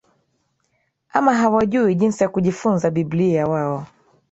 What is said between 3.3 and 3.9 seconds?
wao